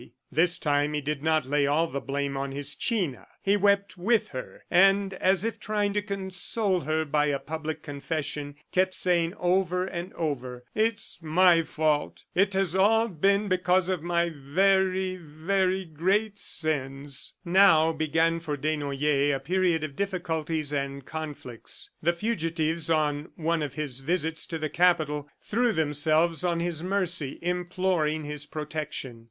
This 0.31 0.57
time 0.57 0.95
he 0.95 1.01
did 1.01 1.21
not 1.21 1.45
lay 1.45 1.67
all 1.67 1.85
the 1.85 2.01
blame 2.01 2.35
on 2.35 2.51
his 2.51 2.73
China. 2.73 3.27
He 3.43 3.55
wept 3.55 3.99
with 3.99 4.29
her, 4.29 4.63
and 4.71 5.13
as 5.13 5.45
if 5.45 5.59
trying 5.59 5.93
to 5.93 6.01
console 6.01 6.79
her 6.79 7.05
by 7.05 7.27
a 7.27 7.37
public 7.37 7.83
confession, 7.83 8.55
kept 8.71 8.95
saying 8.95 9.35
over 9.37 9.85
and 9.85 10.11
over: 10.13 10.63
"It 10.73 10.95
is 10.95 11.19
my 11.21 11.61
fault.... 11.61 12.25
It 12.33 12.55
has 12.55 12.75
all 12.75 13.09
been 13.09 13.47
because 13.47 13.89
of 13.89 14.01
my 14.01 14.33
very, 14.35 15.17
very 15.17 15.85
great 15.85 16.39
sins." 16.39 17.35
Now 17.45 17.91
began 17.93 18.39
for 18.39 18.57
Desnoyers 18.57 19.35
a 19.35 19.39
period 19.39 19.83
of 19.83 19.95
difficulties 19.95 20.73
and 20.73 21.05
conflicts. 21.05 21.91
The 22.01 22.11
fugitives, 22.13 22.89
on 22.89 23.29
one 23.35 23.61
of 23.61 23.75
his 23.75 23.99
visits 23.99 24.47
to 24.47 24.57
the 24.57 24.67
Capital, 24.67 25.29
threw 25.39 25.71
themselves 25.71 26.43
on 26.43 26.59
his 26.59 26.81
mercy, 26.81 27.37
imploring 27.43 28.23
his 28.23 28.47
protection. 28.47 29.19